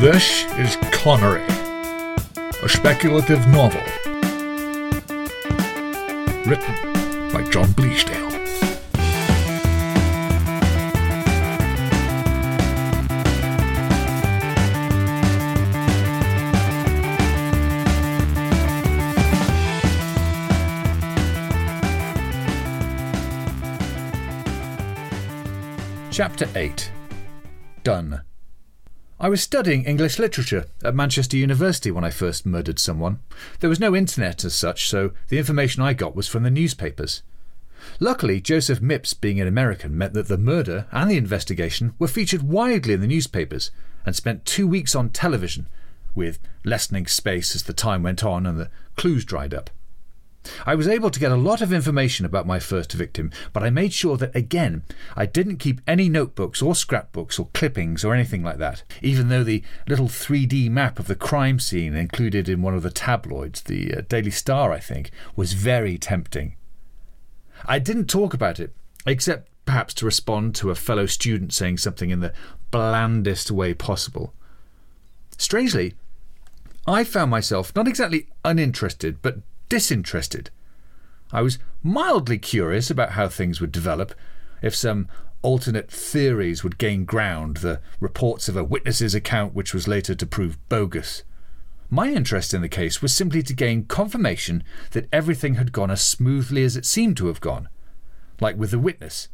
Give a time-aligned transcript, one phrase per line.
[0.00, 1.42] This is Connery,
[2.62, 3.80] a speculative novel
[6.44, 6.74] written
[7.32, 8.26] by John Bleasdale.
[26.12, 26.92] Chapter 8
[27.82, 28.25] Done.
[29.18, 33.20] I was studying English literature at Manchester University when I first murdered someone.
[33.60, 37.22] There was no internet as such, so the information I got was from the newspapers.
[37.98, 42.42] Luckily, Joseph Mipps being an American meant that the murder and the investigation were featured
[42.42, 43.70] widely in the newspapers
[44.04, 45.66] and spent two weeks on television,
[46.14, 49.70] with lessening space as the time went on and the clues dried up.
[50.64, 53.70] I was able to get a lot of information about my first victim, but I
[53.70, 54.82] made sure that, again,
[55.16, 59.44] I didn't keep any notebooks or scrapbooks or clippings or anything like that, even though
[59.44, 63.94] the little 3D map of the crime scene included in one of the tabloids, the
[63.94, 66.56] uh, Daily Star, I think, was very tempting.
[67.64, 68.74] I didn't talk about it,
[69.06, 72.32] except perhaps to respond to a fellow student saying something in the
[72.70, 74.32] blandest way possible.
[75.38, 75.94] Strangely,
[76.86, 80.50] I found myself not exactly uninterested, but disinterested.
[81.32, 84.14] I was mildly curious about how things would develop,
[84.62, 85.08] if some
[85.42, 90.26] alternate theories would gain ground, the reports of a witness's account which was later to
[90.26, 91.22] prove bogus.
[91.88, 96.04] My interest in the case was simply to gain confirmation that everything had gone as
[96.04, 97.68] smoothly as it seemed to have gone.
[98.40, 99.28] Like with the witness.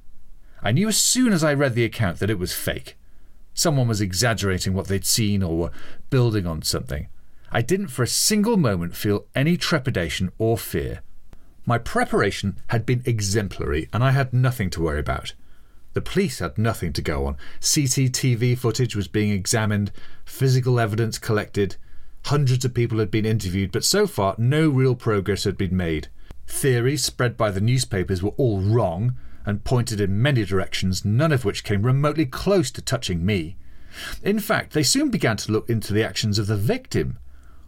[0.63, 2.97] I knew as soon as I read the account that it was fake.
[3.55, 5.71] Someone was exaggerating what they'd seen or were
[6.11, 7.09] building on something.
[7.55, 11.03] I didn't for a single moment feel any trepidation or fear.
[11.67, 15.35] My preparation had been exemplary, and I had nothing to worry about.
[15.93, 17.37] The police had nothing to go on.
[17.61, 19.93] CCTV footage was being examined,
[20.25, 21.77] physical evidence collected,
[22.27, 26.09] hundreds of people had been interviewed, but so far no real progress had been made.
[26.47, 31.45] Theories spread by the newspapers were all wrong and pointed in many directions, none of
[31.45, 33.57] which came remotely close to touching me.
[34.23, 37.19] In fact, they soon began to look into the actions of the victim.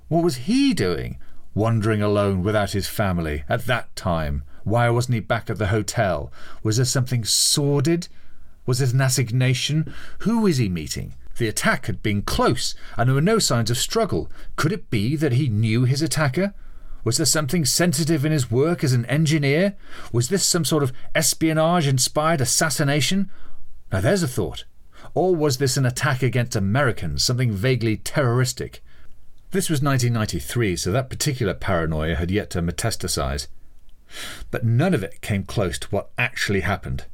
[0.08, 1.18] What was he doing,
[1.54, 4.44] wandering alone without his family at that time?
[4.64, 6.32] Why wasn't he back at the hotel?
[6.62, 8.08] Was there something sordid?
[8.66, 9.94] Was it an assignation?
[10.20, 11.14] Who was he meeting?
[11.36, 14.30] The attack had been close, and there were no signs of struggle.
[14.56, 16.54] Could it be that he knew his attacker?
[17.02, 19.76] Was there something sensitive in his work as an engineer?
[20.12, 23.30] Was this some sort of espionage inspired assassination?
[23.90, 24.64] Now there's a thought.
[25.12, 28.82] Or was this an attack against Americans, something vaguely terroristic?
[29.54, 33.46] This was 1993, so that particular paranoia had yet to metastasize.
[34.50, 37.04] But none of it came close to what actually happened.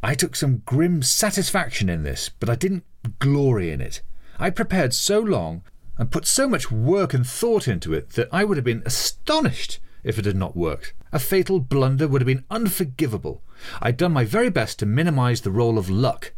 [0.00, 2.84] I took some grim satisfaction in this, but I didn't
[3.18, 4.00] glory in it.
[4.38, 5.62] I prepared so long
[5.98, 9.80] and put so much work and thought into it that I would have been astonished
[10.04, 10.94] if it had not worked.
[11.10, 13.42] A fatal blunder would have been unforgivable.
[13.80, 16.32] I'd done my very best to minimize the role of luck.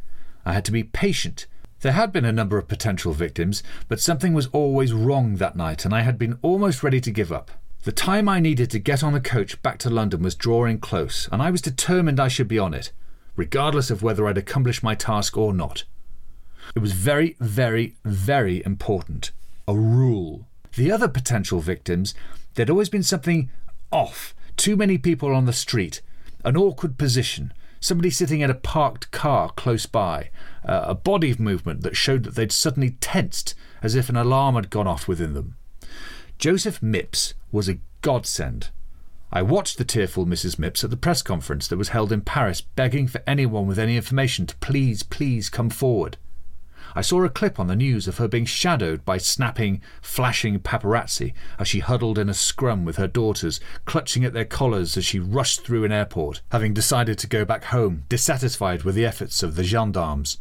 [0.46, 1.46] I had to be patient
[1.80, 5.84] there had been a number of potential victims, but something was always wrong that night,
[5.84, 7.50] and I had been almost ready to give up.
[7.84, 11.28] The time I needed to get on the coach back to London was drawing close,
[11.30, 12.92] and I was determined I should be on it,
[13.36, 15.84] regardless of whether I'd accomplished my task or not.
[16.74, 19.32] It was very, very, very important.
[19.68, 20.46] A rule.
[20.76, 22.14] The other potential victims,
[22.54, 23.50] there'd always been something
[23.92, 24.34] off.
[24.56, 26.00] Too many people on the street,
[26.44, 27.52] an awkward position,
[27.84, 30.30] somebody sitting in a parked car close by,
[30.64, 34.70] uh, a body movement that showed that they'd suddenly tensed as if an alarm had
[34.70, 35.54] gone off within them.
[36.38, 38.70] Joseph Mipps was a godsend.
[39.30, 40.56] I watched the tearful Mrs.
[40.56, 43.96] Mipps at the press conference that was held in Paris, begging for anyone with any
[43.96, 46.16] information to please, please come forward.
[46.96, 51.34] I saw a clip on the news of her being shadowed by snapping, flashing paparazzi
[51.58, 55.18] as she huddled in a scrum with her daughters, clutching at their collars as she
[55.18, 59.56] rushed through an airport, having decided to go back home, dissatisfied with the efforts of
[59.56, 60.38] the gendarmes.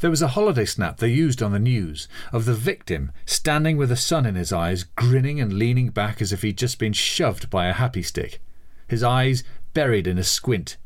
[0.00, 3.88] There was a holiday snap they used on the news of the victim standing with
[3.88, 7.48] the sun in his eyes, grinning and leaning back as if he'd just been shoved
[7.48, 8.42] by a happy stick,
[8.88, 9.42] his eyes
[9.72, 10.76] buried in a squint.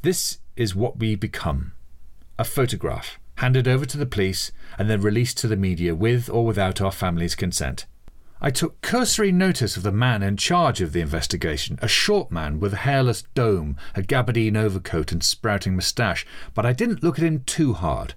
[0.00, 1.74] This is what we become
[2.38, 6.44] a photograph handed over to the police, and then released to the media with or
[6.44, 7.86] without our family's consent.
[8.44, 12.58] I took cursory notice of the man in charge of the investigation, a short man
[12.58, 17.24] with a hairless dome, a gabardine overcoat, and sprouting moustache, but I didn't look at
[17.24, 18.14] him too hard.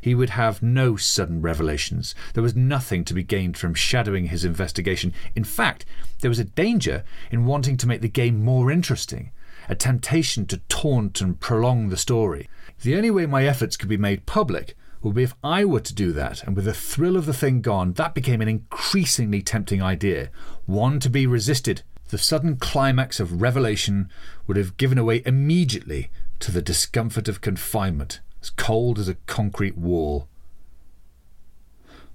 [0.00, 2.14] He would have no sudden revelations.
[2.34, 5.12] There was nothing to be gained from shadowing his investigation.
[5.34, 5.84] In fact,
[6.20, 9.32] there was a danger in wanting to make the game more interesting,
[9.68, 12.48] a temptation to taunt and prolong the story.
[12.82, 15.94] The only way my efforts could be made public would be if I were to
[15.94, 19.82] do that, and with the thrill of the thing gone, that became an increasingly tempting
[19.82, 20.30] idea,
[20.66, 21.82] one to be resisted.
[22.08, 24.08] The sudden climax of revelation
[24.46, 29.76] would have given away immediately to the discomfort of confinement, as cold as a concrete
[29.76, 30.28] wall.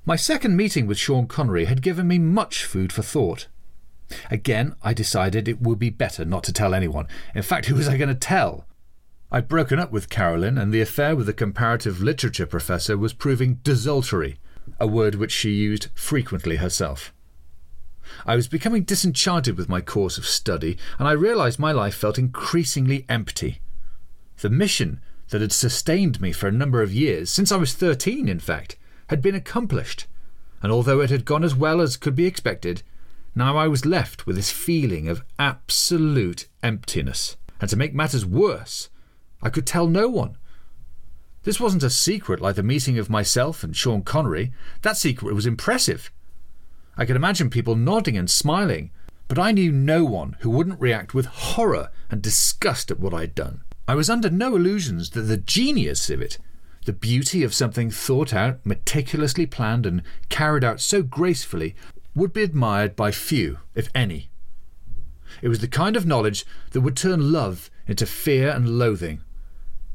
[0.06, 3.48] My second meeting with Sean Connery had given me much food for thought.
[4.30, 7.08] Again, I decided it would be better not to tell anyone.
[7.36, 8.66] In fact, who was I going to tell?
[9.34, 13.60] I'd broken up with Carolyn, and the affair with the comparative literature professor was proving
[13.64, 14.40] desultory,
[14.78, 17.14] a word which she used frequently herself.
[18.26, 22.18] I was becoming disenchanted with my course of study, and I realized my life felt
[22.18, 23.62] increasingly empty.
[24.42, 25.00] The mission
[25.30, 28.76] that had sustained me for a number of years, since I was thirteen, in fact,
[29.08, 30.08] had been accomplished,
[30.62, 32.84] and although it had gone as well as could be expected,
[33.34, 37.38] now I was left with this feeling of absolute emptiness.
[37.62, 38.90] And to make matters worse,
[39.42, 40.38] I could tell no one.
[41.44, 44.54] This wasn't a secret like the meeting of myself and Sean Connery.
[44.84, 46.12] That secret was impressive.
[46.96, 48.92] I could imagine people nodding and smiling,
[49.28, 53.34] but I knew no one who wouldn't react with horror and disgust at what I'd
[53.34, 53.62] done.
[53.88, 56.38] I was under no illusions that the genius of it,
[56.86, 61.76] the beauty of something thought out, meticulously planned, and carried out so gracefully,
[62.14, 64.30] would be admired by few, if any.
[65.42, 69.22] It was the kind of knowledge that would turn love into fear and loathing.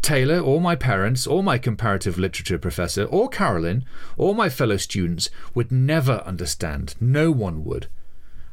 [0.03, 3.85] Taylor, or my parents, or my comparative literature professor, or Carolyn,
[4.17, 6.95] or my fellow students would never understand.
[7.01, 7.89] No one would.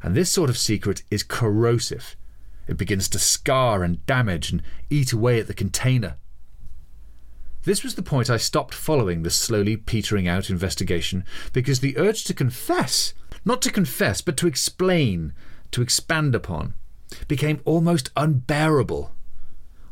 [0.01, 2.15] And this sort of secret is corrosive.
[2.67, 6.15] It begins to scar and damage and eat away at the container.
[7.63, 11.23] This was the point I stopped following the slowly petering out investigation
[11.53, 13.13] because the urge to confess
[13.45, 15.33] not to confess, but to explain,
[15.71, 16.73] to expand upon,
[17.27, 19.11] became almost unbearable.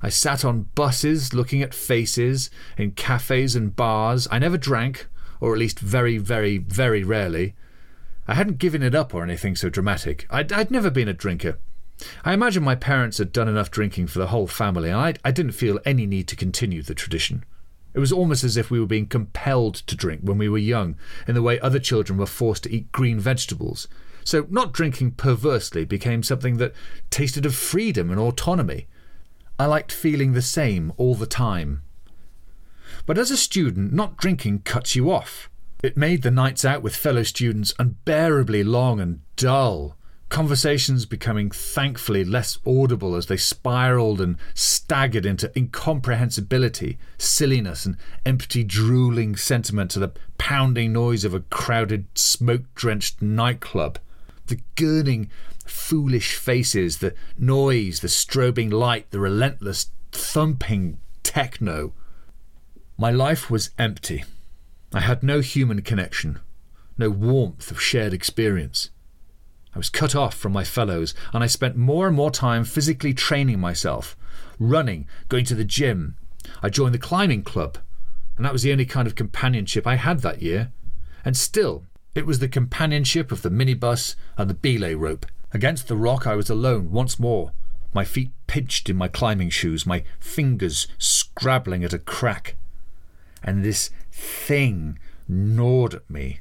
[0.04, 4.28] I sat on buses looking at faces, in cafes and bars.
[4.32, 5.08] I never drank,
[5.40, 7.56] or at least very, very, very rarely.
[8.28, 10.26] I hadn't given it up or anything so dramatic.
[10.30, 11.60] I'd, I'd never been a drinker.
[12.26, 15.32] I imagine my parents had done enough drinking for the whole family, and I, I
[15.32, 17.44] didn't feel any need to continue the tradition.
[17.94, 20.96] It was almost as if we were being compelled to drink when we were young,
[21.28, 23.88] in the way other children were forced to eat green vegetables.
[24.24, 26.74] So, not drinking perversely became something that
[27.10, 28.88] tasted of freedom and autonomy.
[29.62, 31.84] I liked feeling the same all the time.
[33.06, 35.52] But as a student, not drinking cuts you off.
[35.84, 39.98] It made the nights out with fellow students unbearably long and dull
[40.30, 48.64] conversations becoming thankfully less audible as they spiraled and staggered into incomprehensibility, silliness, and empty,
[48.64, 54.00] drooling sentiment to the pounding noise of a crowded, smoke drenched nightclub.
[54.48, 55.30] The gurning,
[55.68, 61.94] foolish faces, the noise, the strobing light, the relentless, thumping techno.
[62.98, 64.24] My life was empty.
[64.94, 66.40] I had no human connection,
[66.98, 68.90] no warmth of shared experience.
[69.74, 73.14] I was cut off from my fellows, and I spent more and more time physically
[73.14, 74.18] training myself,
[74.60, 76.18] running, going to the gym.
[76.62, 77.78] I joined the climbing club,
[78.36, 80.74] and that was the only kind of companionship I had that year.
[81.24, 81.86] And still,
[82.16, 85.26] it was the companionship of the minibus and the belay rope.
[85.54, 87.52] Against the rock, I was alone once more,
[87.94, 92.56] my feet pinched in my climbing shoes, my fingers scrabbling at a crack.
[93.44, 96.40] And this thing gnawed at me.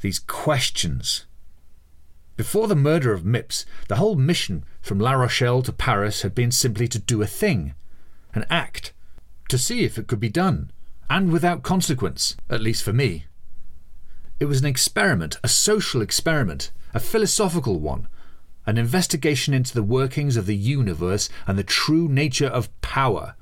[0.00, 1.26] These questions
[2.36, 6.50] before the murder of Mipps, the whole mission from La Rochelle to Paris had been
[6.50, 7.74] simply to do a thing,
[8.34, 8.92] an act,
[9.48, 10.72] to see if it could be done,
[11.08, 13.26] and without consequence, at least for me.
[14.40, 18.08] It was an experiment, a social experiment, a philosophical one,
[18.66, 23.34] an investigation into the workings of the universe and the true nature of power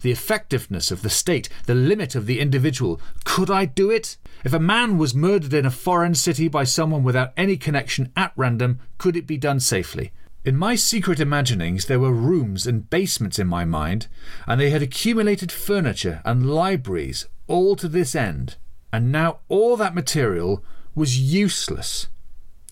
[0.00, 3.00] the effectiveness of the state, the limit of the individual.
[3.24, 4.16] Could I do it?
[4.44, 8.32] If a man was murdered in a foreign city by someone without any connection at
[8.36, 10.12] random, could it be done safely?
[10.44, 14.06] In my secret imaginings, there were rooms and basements in my mind,
[14.46, 18.56] and they had accumulated furniture and libraries all to this end.
[18.92, 20.64] And now all that material
[20.94, 22.08] was useless.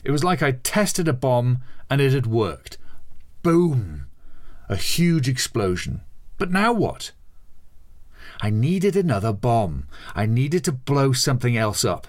[0.09, 1.59] It was like I'd tested a bomb
[1.91, 2.79] and it had worked.
[3.43, 4.07] Boom!
[4.67, 6.01] A huge explosion.
[6.39, 7.13] But now what?
[8.41, 9.87] I needed another bomb.
[10.15, 12.07] I needed to blow something else up.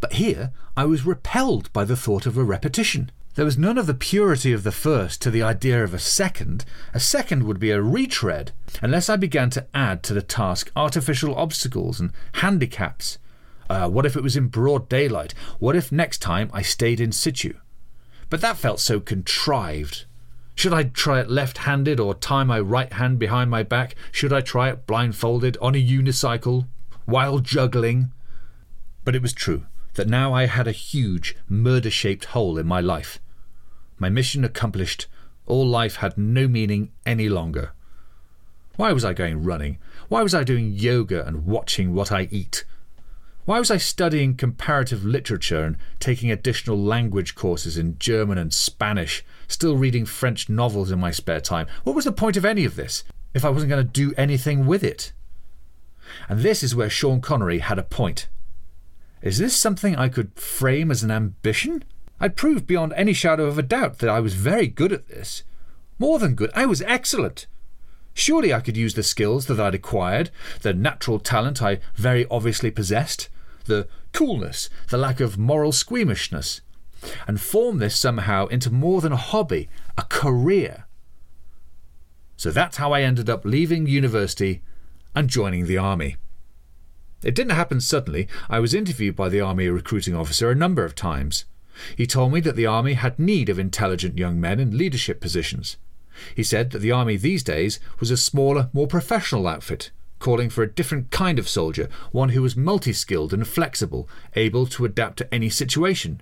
[0.00, 3.12] But here I was repelled by the thought of a repetition.
[3.36, 6.64] There was none of the purity of the first to the idea of a second.
[6.92, 8.50] A second would be a retread,
[8.82, 13.16] unless I began to add to the task artificial obstacles and handicaps.
[13.68, 15.34] Uh, what if it was in broad daylight?
[15.58, 17.54] What if next time I stayed in situ?
[18.30, 20.04] But that felt so contrived.
[20.54, 23.94] Should I try it left handed or tie my right hand behind my back?
[24.10, 26.66] Should I try it blindfolded on a unicycle?
[27.08, 28.12] while juggling.
[29.02, 32.80] But it was true that now I had a huge, murder shaped hole in my
[32.80, 33.18] life.
[33.98, 35.06] My mission accomplished,
[35.46, 37.72] all life had no meaning any longer.
[38.76, 39.78] Why was I going running?
[40.08, 42.64] Why was I doing yoga and watching what I eat?
[43.48, 49.24] Why was I studying comparative literature and taking additional language courses in German and Spanish,
[49.46, 51.66] still reading French novels in my spare time?
[51.82, 54.66] What was the point of any of this if I wasn't going to do anything
[54.66, 55.14] with it?
[56.28, 58.28] And this is where Sean Connery had a point.
[59.22, 61.84] Is this something I could frame as an ambition?
[62.20, 65.42] I'd proved beyond any shadow of a doubt that I was very good at this.
[65.98, 67.46] More than good, I was excellent.
[68.12, 70.28] Surely I could use the skills that I'd acquired,
[70.60, 73.30] the natural talent I very obviously possessed,
[73.68, 76.60] the coolness, the lack of moral squeamishness,
[77.26, 80.86] and form this somehow into more than a hobby, a career.
[82.36, 84.62] So that's how I ended up leaving university
[85.14, 86.16] and joining the army.
[87.22, 88.28] It didn't happen suddenly.
[88.48, 91.44] I was interviewed by the army recruiting officer a number of times.
[91.96, 95.76] He told me that the army had need of intelligent young men in leadership positions.
[96.34, 100.62] He said that the army these days was a smaller, more professional outfit, calling for
[100.62, 105.18] a different kind of soldier, one who was multi skilled and flexible, able to adapt
[105.18, 106.20] to any situation.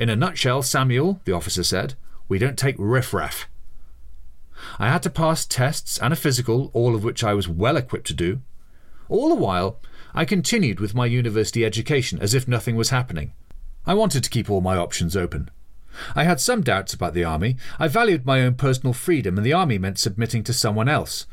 [0.00, 1.94] In a nutshell, Samuel, the officer said,
[2.28, 3.48] we don't take riffraff.
[4.78, 8.06] I had to pass tests and a physical, all of which I was well equipped
[8.08, 8.40] to do.
[9.08, 9.80] All the while,
[10.14, 13.32] I continued with my university education as if nothing was happening.
[13.86, 15.50] I wanted to keep all my options open.
[16.14, 17.56] I had some doubts about the army.
[17.78, 21.26] I valued my own personal freedom, and the army meant submitting to someone else.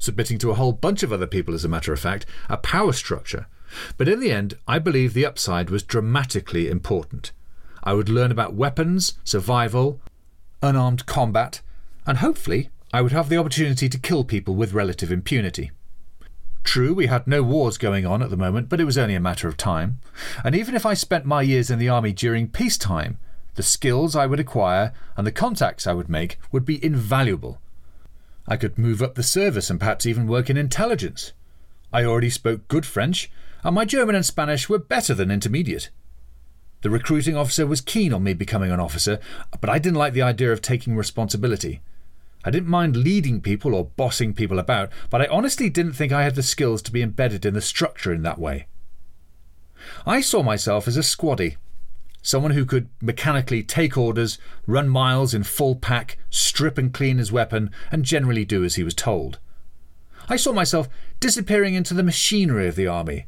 [0.00, 2.92] Submitting to a whole bunch of other people, as a matter of fact, a power
[2.92, 3.46] structure.
[3.96, 7.30] But in the end, I believe the upside was dramatically important.
[7.84, 10.00] I would learn about weapons, survival,
[10.62, 11.60] unarmed combat,
[12.06, 15.70] and hopefully I would have the opportunity to kill people with relative impunity.
[16.64, 19.20] True, we had no wars going on at the moment, but it was only a
[19.20, 20.00] matter of time.
[20.44, 23.18] And even if I spent my years in the army during peacetime,
[23.54, 27.60] the skills I would acquire and the contacts I would make would be invaluable.
[28.50, 31.32] I could move up the service and perhaps even work in intelligence.
[31.92, 33.30] I already spoke good French,
[33.62, 35.90] and my German and Spanish were better than intermediate.
[36.82, 39.20] The recruiting officer was keen on me becoming an officer,
[39.60, 41.80] but I didn't like the idea of taking responsibility.
[42.44, 46.24] I didn't mind leading people or bossing people about, but I honestly didn't think I
[46.24, 48.66] had the skills to be embedded in the structure in that way.
[50.04, 51.56] I saw myself as a squaddy,
[52.22, 57.32] someone who could mechanically take orders, run miles in full pack, strip and clean his
[57.32, 59.38] weapon, and generally do as he was told.
[60.28, 63.26] I saw myself disappearing into the machinery of the army.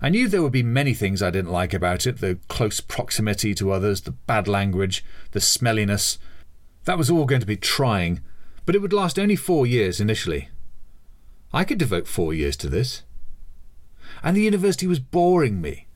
[0.00, 3.54] I knew there would be many things I didn't like about it the close proximity
[3.54, 6.18] to others, the bad language, the smelliness.
[6.84, 8.20] That was all going to be trying,
[8.66, 10.48] but it would last only four years initially.
[11.52, 13.02] I could devote four years to this.
[14.22, 15.86] And the university was boring me.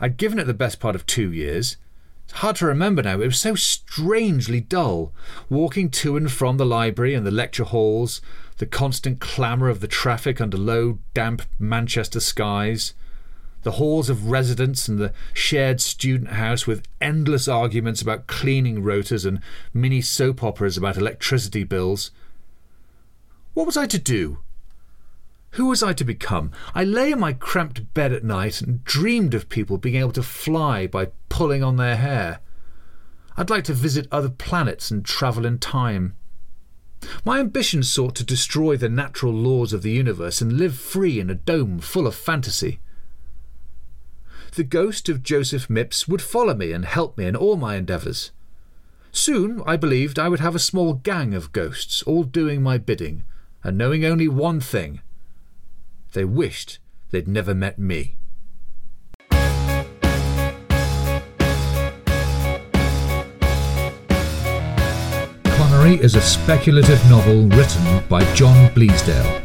[0.00, 1.76] I'd given it the best part of two years.
[2.24, 5.12] It's hard to remember now, it was so strangely dull.
[5.48, 8.20] Walking to and from the library and the lecture halls,
[8.58, 12.92] the constant clamour of the traffic under low, damp Manchester skies,
[13.62, 19.26] the halls of residence and the shared student house with endless arguments about cleaning rotas
[19.26, 19.40] and
[19.72, 22.10] mini soap operas about electricity bills.
[23.54, 24.38] What was I to do?
[25.52, 26.52] Who was I to become?
[26.74, 30.22] I lay in my cramped bed at night and dreamed of people being able to
[30.22, 32.40] fly by pulling on their hair.
[33.36, 36.16] I'd like to visit other planets and travel in time.
[37.24, 41.30] My ambition sought to destroy the natural laws of the universe and live free in
[41.30, 42.80] a dome full of fantasy
[44.58, 48.32] the ghost of Joseph Mipps would follow me and help me in all my endeavours.
[49.12, 53.22] Soon, I believed I would have a small gang of ghosts, all doing my bidding,
[53.62, 55.00] and knowing only one thing
[56.12, 56.78] they wished
[57.10, 58.16] they'd never met me.
[65.44, 69.42] Connery is a speculative novel written by John Bleasdale.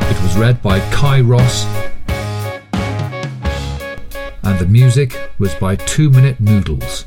[0.00, 1.66] It was read by Cai Ross
[4.48, 7.04] and the music was by Two Minute Noodles.